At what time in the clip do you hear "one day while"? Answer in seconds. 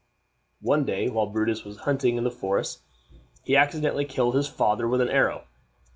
0.61-1.27